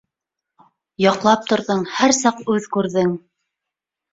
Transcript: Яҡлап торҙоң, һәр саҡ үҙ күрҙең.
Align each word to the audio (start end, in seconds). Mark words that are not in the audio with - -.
Яҡлап 1.03 1.45
торҙоң, 1.51 1.83
һәр 1.99 2.15
саҡ 2.21 2.41
үҙ 2.55 2.69
күрҙең. 2.79 3.13